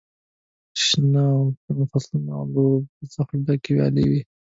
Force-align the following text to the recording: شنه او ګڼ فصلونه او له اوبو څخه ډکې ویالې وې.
شنه 0.83 1.23
او 1.35 1.43
ګڼ 1.65 1.77
فصلونه 1.91 2.31
او 2.37 2.43
له 2.53 2.59
اوبو 2.67 2.87
څخه 3.13 3.33
ډکې 3.45 3.71
ویالې 3.73 4.03
وې. 4.09 4.21